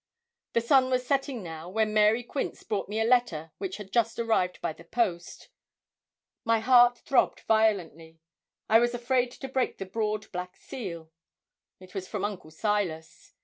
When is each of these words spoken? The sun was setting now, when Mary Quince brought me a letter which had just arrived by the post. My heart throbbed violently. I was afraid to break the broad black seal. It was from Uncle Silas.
The 0.53 0.61
sun 0.61 0.89
was 0.89 1.05
setting 1.05 1.43
now, 1.43 1.69
when 1.69 1.93
Mary 1.93 2.23
Quince 2.23 2.63
brought 2.63 2.89
me 2.89 2.99
a 2.99 3.05
letter 3.05 3.51
which 3.59 3.77
had 3.77 3.93
just 3.93 4.17
arrived 4.17 4.59
by 4.59 4.73
the 4.73 4.83
post. 4.83 5.49
My 6.43 6.59
heart 6.59 6.97
throbbed 6.97 7.41
violently. 7.41 8.19
I 8.67 8.79
was 8.79 8.95
afraid 8.95 9.29
to 9.33 9.47
break 9.47 9.77
the 9.77 9.85
broad 9.85 10.31
black 10.31 10.57
seal. 10.57 11.11
It 11.79 11.93
was 11.93 12.07
from 12.07 12.25
Uncle 12.25 12.49
Silas. 12.49 13.33